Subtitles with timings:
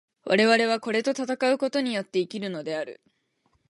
[0.25, 3.01] 我々はこれと戦うことによって生きるのである。